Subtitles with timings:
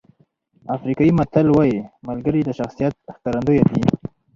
[0.75, 3.81] افریقایي متل وایي ملګري د شخصیت ښکارندوی دي.